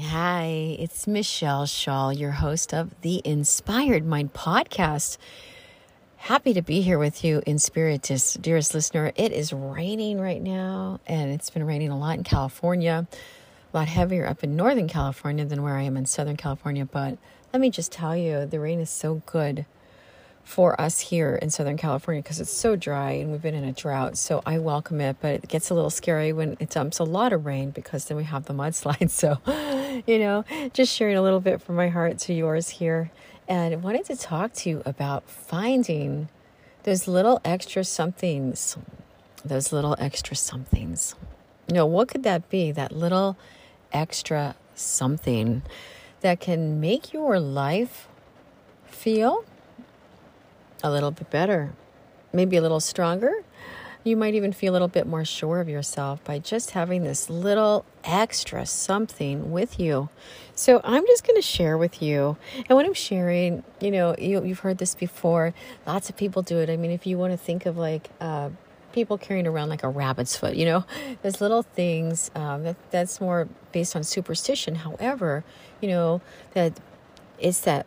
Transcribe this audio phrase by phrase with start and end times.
[0.00, 5.18] Hi, it's Machel Shull, your host of the Inspired Mind podcast.
[6.18, 8.02] Happy to be here with you in spirit,
[8.40, 9.10] dearest listener.
[9.16, 13.88] It is raining right now, and it's been raining a lot in California, a lot
[13.88, 16.84] heavier up in Northern California than where I am in Southern California.
[16.84, 17.18] But
[17.52, 19.66] let me just tell you, the rain is so good
[20.48, 23.72] for us here in Southern California because it's so dry and we've been in a
[23.72, 24.16] drought.
[24.16, 27.34] So I welcome it, but it gets a little scary when it dumps a lot
[27.34, 29.10] of rain because then we have the mudslides.
[29.10, 29.38] So,
[30.12, 30.42] you know,
[30.72, 33.10] just sharing a little bit from my heart to yours here.
[33.46, 36.30] And wanted to talk to you about finding
[36.84, 38.78] those little extra somethings,
[39.44, 41.14] those little extra somethings.
[41.68, 42.72] You know, what could that be?
[42.72, 43.36] That little
[43.92, 45.60] extra something
[46.22, 48.08] that can make your life
[48.86, 49.44] feel
[50.82, 51.72] a little bit better,
[52.32, 53.44] maybe a little stronger.
[54.04, 57.28] You might even feel a little bit more sure of yourself by just having this
[57.28, 60.08] little extra something with you.
[60.54, 62.36] So, I'm just going to share with you.
[62.68, 65.54] And when I'm sharing, you know, you, have heard this before.
[65.86, 66.70] Lots of people do it.
[66.70, 68.50] I mean, if you want to think of like, uh,
[68.92, 70.84] people carrying around like a rabbit's foot, you know,
[71.22, 74.76] there's little things um, that that's more based on superstition.
[74.76, 75.44] However,
[75.80, 76.20] you know
[76.54, 76.80] that
[77.38, 77.86] it's that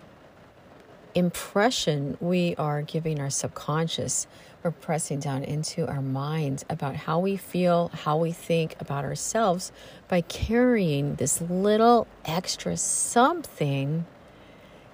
[1.16, 4.28] impression we are giving our subconscious.
[4.64, 9.72] We're pressing down into our mind about how we feel, how we think about ourselves
[10.08, 14.06] by carrying this little extra something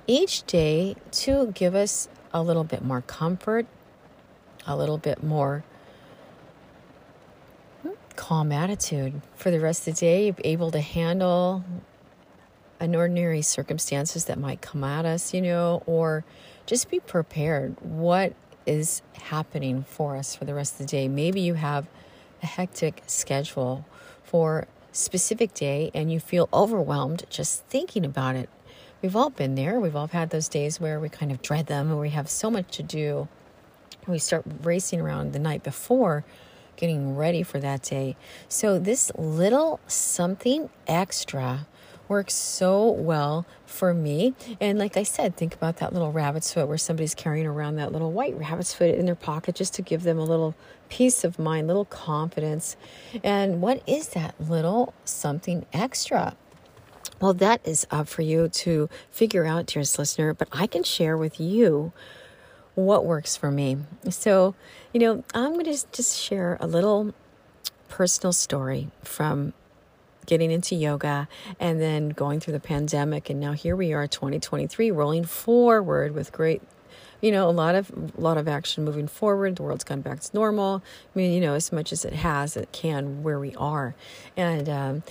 [0.07, 3.65] each day to give us a little bit more comfort,
[4.65, 5.63] a little bit more
[8.15, 11.63] calm attitude for the rest of the day, able to handle
[12.79, 16.23] an ordinary circumstances that might come at us, you know, or
[16.65, 17.75] just be prepared.
[17.81, 18.33] What
[18.65, 21.07] is happening for us for the rest of the day?
[21.07, 21.87] Maybe you have
[22.43, 23.85] a hectic schedule
[24.23, 28.49] for specific day and you feel overwhelmed just thinking about it.
[29.01, 29.79] We've all been there.
[29.79, 32.49] We've all had those days where we kind of dread them and we have so
[32.49, 33.27] much to do.
[34.07, 36.23] We start racing around the night before
[36.77, 38.15] getting ready for that day.
[38.47, 41.67] So, this little something extra
[42.07, 44.33] works so well for me.
[44.59, 47.91] And like I said, think about that little rabbit's foot where somebody's carrying around that
[47.91, 50.55] little white rabbit's foot in their pocket just to give them a little
[50.89, 52.75] peace of mind, little confidence.
[53.23, 56.35] And what is that little something extra?
[57.19, 61.17] Well, that is up for you to figure out, dearest listener, but I can share
[61.17, 61.91] with you
[62.75, 63.77] what works for me.
[64.09, 64.53] So,
[64.93, 67.15] you know, I'm going to just share a little
[67.89, 69.53] personal story from
[70.27, 71.27] getting into yoga
[71.59, 73.31] and then going through the pandemic.
[73.31, 76.61] And now here we are 2023 rolling forward with great
[77.19, 79.55] you know a lot of a lot of action moving forward.
[79.55, 80.83] The world's gone back to normal.
[81.15, 83.95] I mean you know as much as it has it can where we are.
[84.35, 85.03] And um,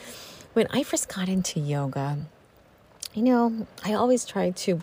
[0.57, 2.17] when i first got into yoga
[3.13, 4.81] you know i always tried to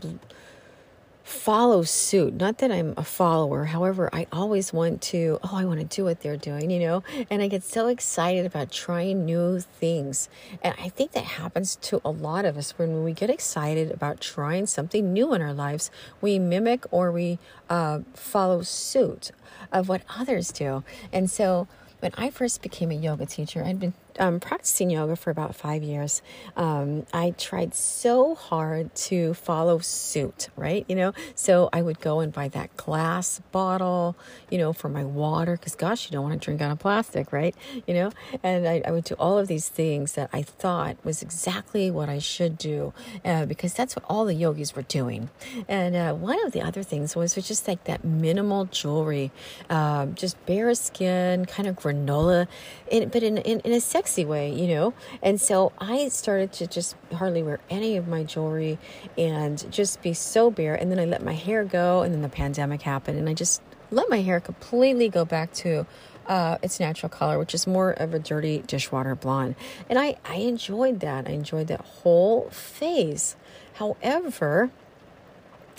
[1.24, 2.34] follow suit.
[2.34, 6.04] Not that I'm a follower, however, I always want to, oh, I want to do
[6.04, 7.04] what they're doing, you know?
[7.30, 10.30] And I get so excited about trying new things.
[10.62, 14.20] And I think that happens to a lot of us when we get excited about
[14.20, 15.90] trying something new in our lives,
[16.20, 19.32] we mimic or we uh, follow suit
[19.72, 20.84] of what others do.
[21.12, 21.68] And so,
[22.00, 25.84] when I first became a yoga teacher, I'd been um, practicing yoga for about five
[25.84, 26.22] years.
[26.56, 30.86] Um, I tried so hard to follow suit, right?
[30.88, 34.16] You know, so I would go and buy that glass bottle,
[34.50, 37.32] you know, for my water, because gosh, you don't want to drink out of plastic,
[37.32, 37.56] right?
[37.88, 38.12] You know,
[38.42, 42.10] and I, I, would do all of these things that I thought was exactly what
[42.10, 42.94] I should do,
[43.26, 45.30] uh, because that's what all the yogis were doing.
[45.68, 49.32] And uh, one of the other things was, was just like that minimal jewelry,
[49.70, 52.48] um, just bare skin, kind of granola,
[52.90, 54.94] in, but in, in, in a sexy way, you know?
[55.22, 58.78] And so I started to just hardly wear any of my jewelry
[59.18, 60.76] and just be so bare.
[60.76, 63.62] And then I let my hair go, and then the pandemic happened, and I just
[63.92, 65.86] let my hair completely go back to
[66.28, 69.56] uh, its natural color, which is more of a dirty dishwater blonde.
[69.90, 71.28] And I, I enjoyed that.
[71.30, 73.38] I enjoyed that whole phase.
[73.76, 74.70] However,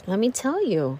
[0.06, 0.98] let me tell you,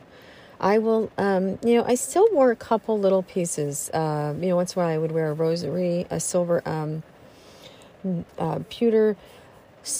[0.61, 3.91] I will, um, you know, I still wore a couple little pieces.
[3.91, 7.03] Uh, you know, once in a while I would wear a rosary, a silver um,
[8.39, 9.17] uh, pewter,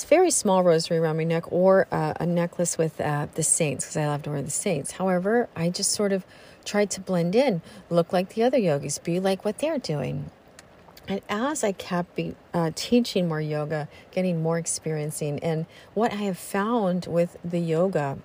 [0.09, 3.97] very small rosary around my neck, or uh, a necklace with uh, the saints because
[3.97, 4.93] I love to wear the saints.
[4.93, 6.25] However, I just sort of
[6.65, 7.61] tried to blend in,
[7.91, 10.31] look like the other yogis, be like what they're doing.
[11.07, 16.17] And as I kept be, uh, teaching more yoga, getting more experiencing, and what I
[16.17, 18.19] have found with the yoga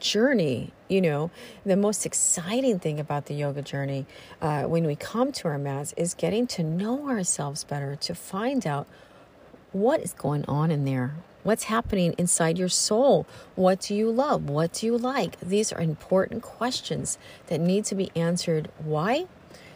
[0.00, 1.30] journey, you know,
[1.64, 4.06] the most exciting thing about the yoga journey
[4.40, 8.66] uh, when we come to our mats is getting to know ourselves better, to find
[8.66, 8.86] out
[9.72, 11.14] what is going on in there.
[11.42, 13.26] What's happening inside your soul?
[13.54, 14.50] What do you love?
[14.50, 15.38] What do you like?
[15.40, 17.16] These are important questions
[17.46, 18.70] that need to be answered.
[18.78, 19.26] Why?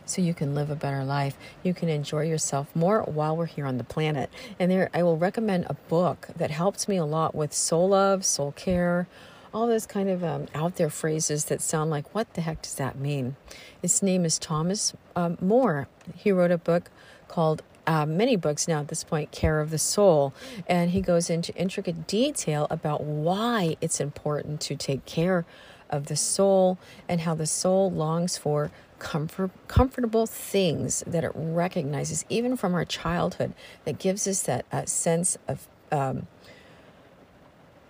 [0.07, 1.37] so you can live a better life.
[1.63, 4.31] You can enjoy yourself more while we're here on the planet.
[4.59, 8.25] And there, I will recommend a book that helps me a lot with soul love,
[8.25, 9.07] soul care,
[9.55, 12.75] all those kind of um, out there phrases that sound like, what the heck does
[12.75, 13.37] that mean?
[13.81, 15.87] His name is Thomas um, Moore.
[16.17, 16.91] He wrote a book
[17.29, 20.35] called uh, many books now at this point, Care of the Soul.
[20.67, 25.47] And he goes into intricate detail about why it's important to take care
[25.89, 26.77] of the soul
[27.09, 32.85] and how the soul longs for comfort, comfortable things that it recognizes, even from our
[32.85, 33.53] childhood,
[33.85, 36.27] that gives us that uh, sense of um,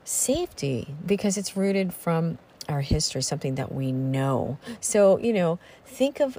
[0.04, 4.58] safety because it's rooted from our history, something that we know.
[4.80, 6.38] So, you know, think of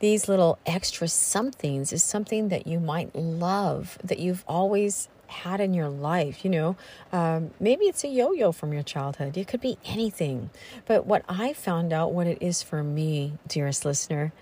[0.00, 5.74] these little extra somethings as something that you might love, that you've always had in
[5.74, 6.44] your life.
[6.44, 6.76] You know,
[7.12, 10.50] um, maybe it's a yo yo from your childhood, it could be anything.
[10.84, 14.32] But what I found out, what it is for me, dearest listener,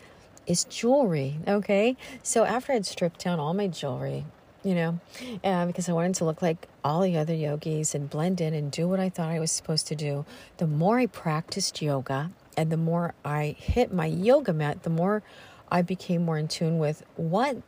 [0.46, 1.38] is jewelry.
[1.46, 1.96] Okay.
[2.22, 4.24] So after I'd stripped down all my jewelry,
[4.64, 5.00] you know,
[5.44, 8.72] uh, because I wanted to look like all the other yogis and blend in and
[8.72, 10.24] do what I thought I was supposed to do.
[10.56, 15.22] The more I practiced yoga and the more I hit my yoga mat, the more
[15.70, 17.58] I became more in tune with what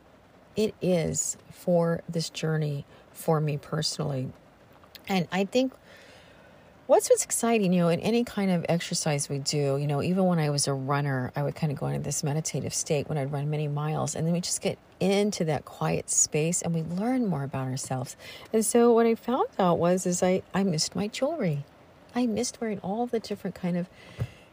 [0.55, 4.31] it is for this journey for me personally.
[5.07, 5.73] And I think
[6.87, 10.23] what's what's exciting, you know, in any kind of exercise we do, you know, even
[10.25, 13.17] when I was a runner, I would kind of go into this meditative state when
[13.17, 16.81] I'd run many miles, and then we just get into that quiet space and we
[16.81, 18.15] learn more about ourselves.
[18.51, 21.65] And so what I found out was is I I missed my jewelry.
[22.15, 23.89] I missed wearing all the different kind of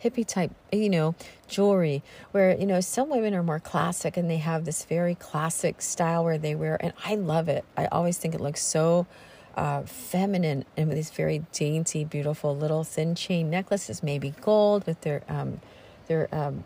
[0.02, 1.14] hippie type, you know,
[1.48, 2.02] jewelry
[2.32, 6.24] where, you know, some women are more classic and they have this very classic style
[6.24, 7.64] where they wear, and I love it.
[7.76, 9.06] I always think it looks so
[9.56, 15.00] uh, feminine and with these very dainty, beautiful little thin chain necklaces, maybe gold with
[15.02, 15.60] their, um,
[16.06, 16.64] their, um,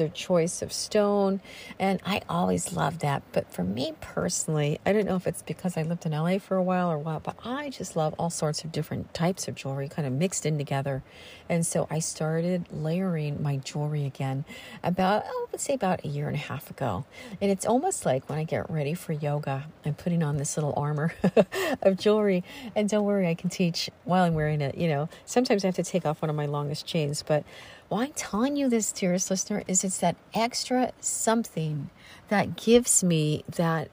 [0.00, 1.40] their choice of stone.
[1.78, 3.22] And I always love that.
[3.32, 6.56] But for me personally, I don't know if it's because I lived in LA for
[6.56, 9.88] a while or what, but I just love all sorts of different types of jewelry
[9.88, 11.02] kind of mixed in together.
[11.50, 14.46] And so I started layering my jewelry again
[14.82, 17.04] about, oh, let's say about a year and a half ago.
[17.42, 20.72] And it's almost like when I get ready for yoga, I'm putting on this little
[20.78, 21.12] armor
[21.82, 22.42] of jewelry.
[22.74, 24.78] And don't worry, I can teach while I'm wearing it.
[24.78, 27.44] You know, sometimes I have to take off one of my longest chains, but
[27.90, 31.90] why I'm telling you this, dearest listener, is it's that extra something
[32.28, 33.90] that gives me that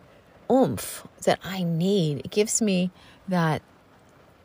[0.51, 2.19] oomph that I need.
[2.19, 2.91] It gives me
[3.27, 3.63] that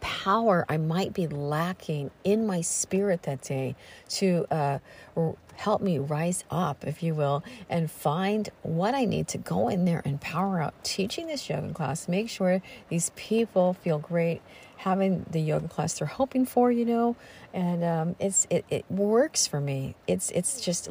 [0.00, 3.76] power I might be lacking in my spirit that day
[4.08, 4.78] to uh,
[5.56, 9.84] help me rise up, if you will, and find what I need to go in
[9.84, 12.08] there and power out teaching this yoga class.
[12.08, 14.40] Make sure these people feel great
[14.82, 17.16] having the yoga class they're hoping for, you know,
[17.54, 19.94] and um, it's it, it works for me.
[20.06, 20.88] It's it's just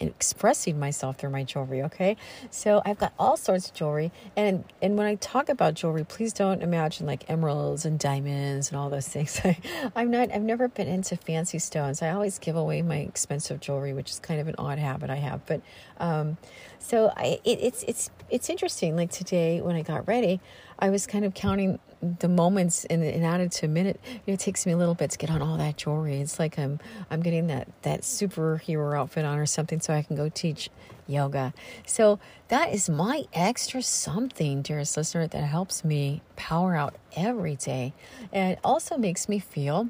[0.00, 2.16] expressing myself through my jewelry okay?
[2.50, 4.10] So i've got all sorts of jewelry.
[4.36, 8.78] And and when i talk about jewelry please don't imagine like emeralds and diamonds and
[8.78, 9.40] all those things.
[9.44, 9.56] I,
[9.94, 12.02] i'm not i've never been into fancy stones.
[12.02, 15.16] I always give away my expensive jewelry which is kind of an odd habit i
[15.16, 15.46] have.
[15.46, 15.60] But
[16.00, 16.36] um
[16.78, 18.96] so i it, it's it's it's interesting.
[18.96, 20.40] Like today when i got ready
[20.78, 24.76] i was kind of counting the moments added to a minute, it takes me a
[24.76, 26.20] little bit to get on all that jewelry.
[26.20, 26.80] It's like I'm
[27.10, 30.68] I'm getting that that superhero outfit on or something so I can go teach
[31.06, 31.54] yoga.
[31.86, 32.18] So
[32.48, 37.92] that is my extra something, dearest listener, that helps me power out every day.
[38.32, 39.88] And also makes me feel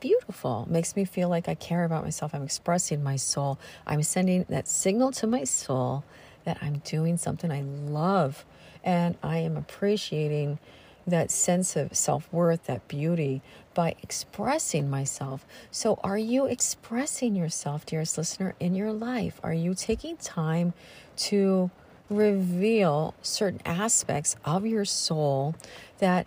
[0.00, 0.66] beautiful.
[0.70, 2.34] Makes me feel like I care about myself.
[2.34, 3.58] I'm expressing my soul.
[3.86, 6.04] I'm sending that signal to my soul
[6.44, 8.44] that I'm doing something I love
[8.82, 10.58] and I am appreciating
[11.06, 13.42] that sense of self worth, that beauty,
[13.74, 15.46] by expressing myself.
[15.70, 19.40] So, are you expressing yourself, dearest listener, in your life?
[19.42, 20.72] Are you taking time
[21.16, 21.70] to
[22.10, 25.54] reveal certain aspects of your soul
[25.98, 26.26] that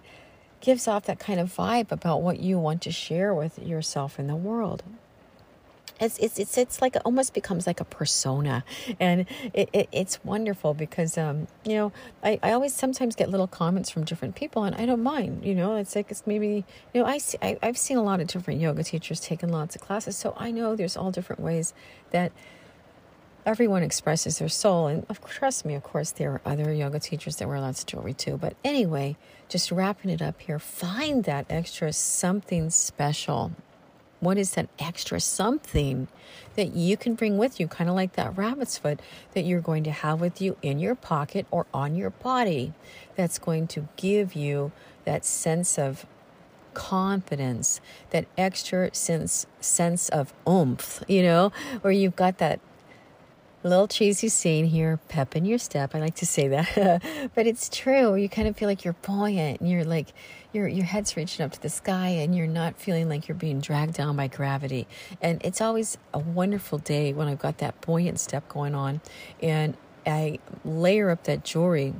[0.59, 4.27] gives off that kind of vibe about what you want to share with yourself in
[4.27, 4.83] the world
[5.99, 8.63] it's it's it's, it's like it almost becomes like a persona.
[8.99, 11.91] And it, it it's wonderful because um you know
[12.23, 15.55] I, I always sometimes get little comments from different people and I don't mind you
[15.55, 18.27] know it's like it's maybe you know I see I, I've seen a lot of
[18.27, 21.73] different yoga teachers taking lots of classes so I know there's all different ways
[22.11, 22.31] that
[23.45, 24.87] everyone expresses their soul.
[24.87, 27.87] And of, trust me of course there are other yoga teachers that wear lots of
[27.87, 28.37] jewelry too.
[28.37, 29.17] But anyway
[29.49, 33.53] just wrapping it up here find that extra something special
[34.19, 36.07] what is that extra something
[36.55, 38.99] that you can bring with you, kind of like that rabbit's foot
[39.33, 42.73] that you're going to have with you in your pocket or on your body
[43.15, 44.71] that's going to give you
[45.05, 46.05] that sense of
[46.73, 47.81] confidence,
[48.11, 52.59] that extra sense sense of oomph, you know, where you've got that
[53.63, 55.95] little cheesy scene here, pep in your step.
[55.95, 58.15] I like to say that, but it's true.
[58.15, 60.13] You kind of feel like you're buoyant and you're like,
[60.53, 63.59] your your head's reaching up to the sky and you're not feeling like you're being
[63.59, 64.87] dragged down by gravity.
[65.21, 69.01] And it's always a wonderful day when I've got that buoyant step going on
[69.41, 71.93] and I layer up that jewelry.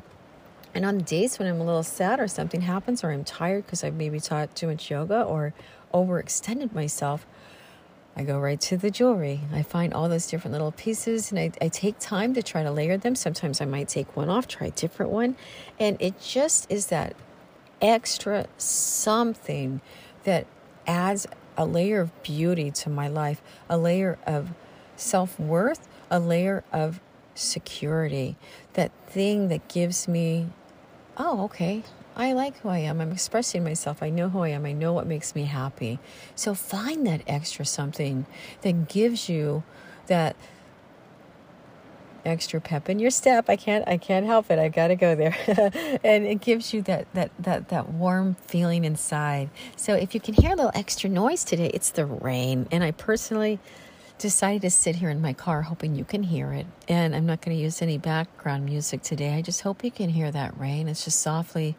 [0.74, 3.84] And on days when I'm a little sad or something happens or I'm tired because
[3.84, 5.54] I've maybe taught too much yoga or
[5.94, 7.26] overextended myself,
[8.18, 9.42] I go right to the jewelry.
[9.54, 12.72] I find all those different little pieces and I, I, take time to try to
[12.72, 13.16] layer them.
[13.16, 15.38] Sometimes I might take one off, try a different one.
[15.80, 17.16] And it just is that
[17.80, 19.82] extra something
[20.24, 20.48] that
[20.88, 24.50] adds a layer of beauty to my life, a layer of
[24.96, 27.00] self worth, a layer of
[27.36, 28.36] security.
[28.74, 30.48] That thing that gives me,
[31.18, 31.84] oh, okay,
[32.18, 33.00] I like who I am.
[33.00, 34.02] I'm expressing myself.
[34.02, 34.66] I know who I am.
[34.66, 36.00] I know what makes me happy.
[36.36, 38.26] So find that extra something
[38.64, 39.62] that gives you
[40.08, 40.36] that
[42.26, 43.52] extra pep in your step.
[43.52, 44.58] I can't I can't help it.
[44.58, 45.38] I got to go there.
[46.04, 49.52] and it gives you that that that that warm feeling inside.
[49.76, 52.68] So if you can hear a little extra noise today, it's the rain.
[52.72, 53.60] And I personally
[54.18, 56.66] decided to sit here in my car hoping you can hear it.
[56.88, 59.36] And I'm not going to use any background music today.
[59.36, 60.88] I just hope you can hear that rain.
[60.88, 61.76] It's just softly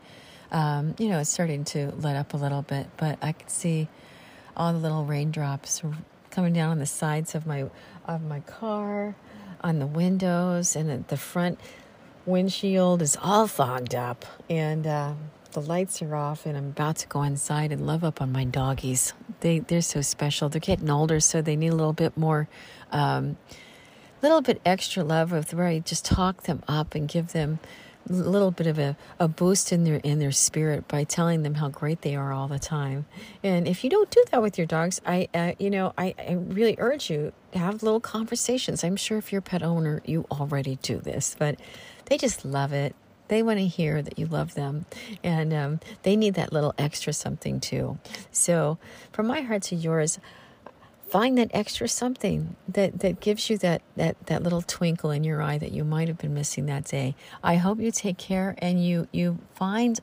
[0.50, 3.88] um, you know, it's starting to let up a little bit, but I can see
[4.57, 5.83] all the little raindrops
[6.31, 7.67] coming down on the sides of my
[8.07, 9.14] of my car
[9.61, 11.59] on the windows and the front
[12.26, 15.12] windshield is all fogged up and uh,
[15.52, 18.45] the lights are off and i'm about to go inside and love up on my
[18.45, 19.12] doggies.
[19.40, 20.49] They, they're so special.
[20.49, 22.49] They're getting older so they need a little bit more
[22.93, 23.37] um,
[24.23, 27.61] little bit extra love of where i just talk them up and give them
[28.09, 31.69] little bit of a, a boost in their in their spirit by telling them how
[31.69, 33.07] great they are all the time.
[33.43, 36.33] And if you don't do that with your dogs, I uh, you know I, I
[36.33, 38.85] really urge you to have little conversations.
[38.85, 41.61] I'm sure if you're a pet owner, you already do this, but
[42.07, 42.95] they just love it.
[43.29, 44.87] They want to hear that you love them,
[45.23, 47.99] and um, they need that little extra something too.
[48.33, 48.79] So,
[49.12, 50.19] from my heart to yours,
[51.11, 55.41] find that extra something that, that gives you that, that, that little twinkle in your
[55.43, 57.15] eye that you might have been missing that day.
[57.43, 59.99] I hope you take care and you, you find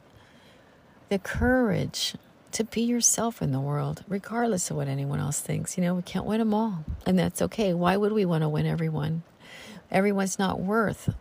[1.10, 2.16] the courage
[2.52, 5.78] to be yourself in the world, regardless of what anyone else thinks.
[5.78, 7.74] You know, we can't win them all, and that's okay.
[7.74, 9.24] Why would we want to win everyone?
[9.92, 11.14] Everyone's not worth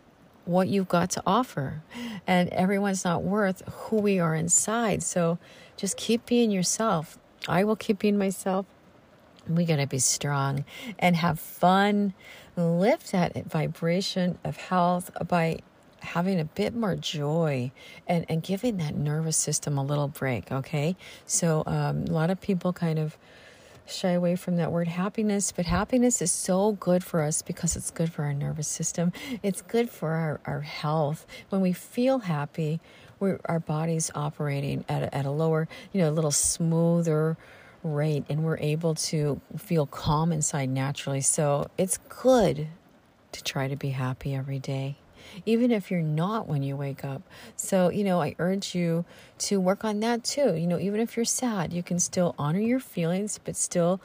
[0.45, 1.83] what you've got to offer,
[2.25, 5.03] and everyone's not worth who we are inside.
[5.03, 5.37] So
[5.75, 7.19] just keep being yourself.
[7.49, 8.65] I will keep being myself
[9.47, 10.65] we got to be strong
[10.99, 12.13] and have fun.
[12.55, 15.59] Lift that vibration of health by
[15.99, 17.71] having a bit more joy
[18.07, 20.51] and, and giving that nervous system a little break.
[20.51, 20.95] Okay.
[21.25, 23.17] So, um, a lot of people kind of
[23.87, 27.91] shy away from that word happiness, but happiness is so good for us because it's
[27.91, 29.11] good for our nervous system.
[29.43, 31.25] It's good for our, our health.
[31.49, 32.79] When we feel happy,
[33.19, 37.37] we're, our body's operating at a, at a lower, you know, a little smoother
[37.85, 41.21] rate and we're able to feel calm inside naturally.
[41.21, 42.67] So it's good
[43.31, 44.97] to try to be happy every day,
[45.45, 47.21] even if you're not when you wake up.
[47.55, 49.05] So, you know, I urge you
[49.39, 50.55] to work on that too.
[50.55, 54.01] You know, even if you're sad, you can still honor your feelings, but still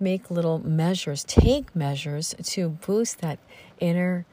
[0.00, 3.38] make little measures, take measures to boost that
[3.80, 4.24] inner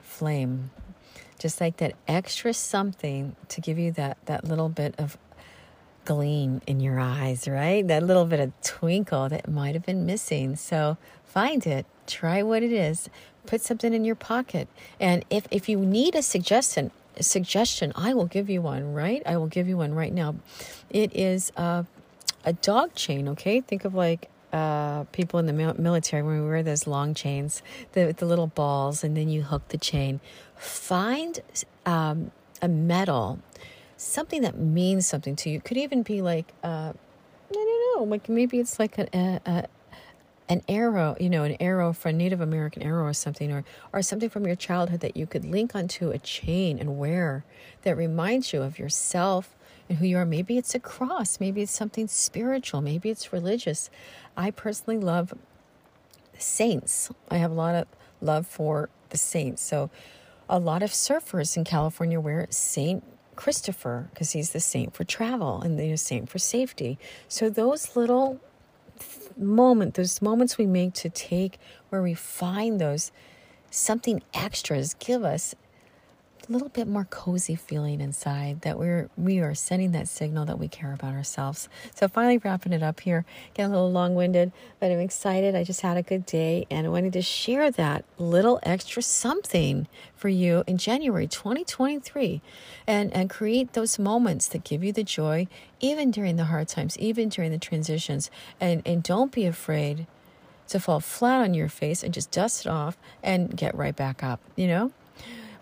[0.00, 0.70] flame.
[1.38, 5.18] Just like that extra something to give you that, that little bit of
[6.04, 7.86] gleam in your eyes, right?
[7.86, 10.56] That little bit of twinkle that might have been missing.
[10.56, 13.08] So find it, try what it is,
[13.46, 14.68] put something in your pocket.
[15.00, 19.22] And if, if you need a suggestion, a suggestion, I will give you one, right?
[19.26, 20.36] I will give you one right now.
[20.90, 21.86] It is a,
[22.44, 23.60] a dog chain, okay?
[23.60, 28.14] Think of like uh, people in the military when we wear those long chains, the,
[28.16, 30.20] the little balls, and then you hook the chain.
[30.56, 31.40] Find
[31.86, 32.30] um,
[32.60, 33.38] a metal
[34.02, 35.60] something that means something to you.
[35.60, 36.92] Could even be like, uh,
[37.50, 39.64] I don't know, like maybe it's like a, a, a
[40.48, 44.28] an arrow, you know, an arrow from Native American arrow or something, or or something
[44.28, 47.44] from your childhood that you could link onto a chain and wear
[47.82, 49.54] that reminds you of yourself
[49.88, 50.26] and who you are.
[50.26, 53.88] Maybe it's a cross, maybe it's something spiritual, maybe it's religious.
[54.36, 55.32] I personally love
[56.36, 57.10] saints.
[57.30, 57.86] I have a lot of
[58.20, 59.62] love for the saints.
[59.62, 59.90] So
[60.48, 63.04] a lot of surfers in California wear Saint
[63.36, 66.98] Christopher because he's the saint for travel and the saint for safety.
[67.28, 68.40] So those little
[69.36, 71.58] moment, those moments we make to take
[71.88, 73.10] where we find those
[73.70, 75.54] something extras give us
[76.50, 80.68] little bit more cozy feeling inside that we're we are sending that signal that we
[80.68, 81.68] care about ourselves.
[81.94, 85.54] So finally wrapping it up here, getting a little long-winded, but I'm excited.
[85.54, 89.86] I just had a good day and I wanted to share that little extra something
[90.16, 92.40] for you in January 2023
[92.86, 95.46] and and create those moments that give you the joy
[95.80, 98.30] even during the hard times, even during the transitions.
[98.60, 100.06] And and don't be afraid
[100.68, 104.22] to fall flat on your face and just dust it off and get right back
[104.22, 104.90] up, you know?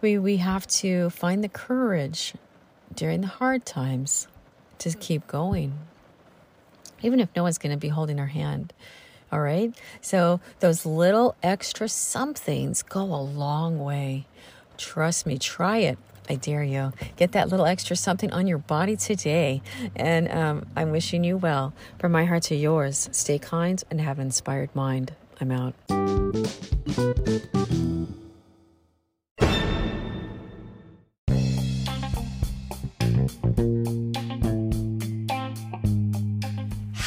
[0.01, 2.35] We, we have to find the courage
[2.95, 4.29] during the hard times
[4.79, 5.79] to keep going,
[7.03, 8.73] even if no one's going to be holding our hand.
[9.33, 9.73] All right.
[10.01, 14.27] So those little extra somethings go a long way.
[14.77, 15.99] Trust me, try it.
[16.29, 16.93] I dare you.
[17.17, 19.63] Get that little extra something on your body today.
[19.97, 21.73] And um, I'm wishing you well.
[21.99, 25.15] From my heart to yours, stay kind and have an inspired mind.
[25.41, 25.75] I'm out.